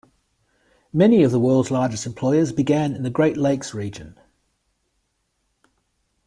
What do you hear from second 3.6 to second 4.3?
region.